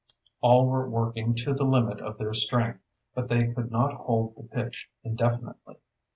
All 0.39 0.65
were 0.65 0.89
working 0.89 1.35
to 1.35 1.53
the 1.53 1.63
limit 1.63 1.99
of 2.01 2.17
their 2.17 2.33
strength, 2.33 2.79
but 3.13 3.29
they 3.29 3.53
could 3.53 3.69
not 3.71 3.93
hold 3.93 4.33
the 4.35 4.41
pitch 4.41 4.89
indefinitely. 5.03 5.75